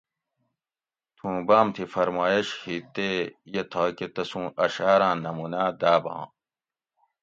تھوں 1.17 1.37
باۤم 1.47 1.67
تھی 1.75 1.83
فرمایٔش 1.93 2.47
ھی 2.63 2.75
تے 2.93 3.09
یہ 3.53 3.63
تھاکہ 3.71 4.07
تسوں 4.15 4.45
اشعاراۤں 4.63 5.17
نموناۤ 5.25 5.69
داۤباں 5.81 6.23